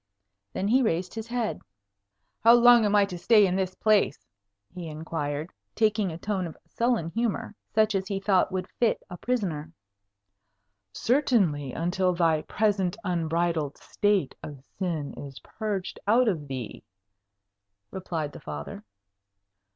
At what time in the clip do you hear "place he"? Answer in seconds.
3.75-4.87